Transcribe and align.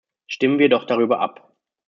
Stimmen 0.25 0.57
wir 0.57 0.67
doch 0.67 0.85
darüber 0.85 1.19
ab! 1.19 1.55